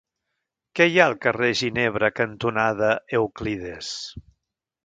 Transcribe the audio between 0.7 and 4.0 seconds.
Què hi ha al carrer Ginebra cantonada Euclides?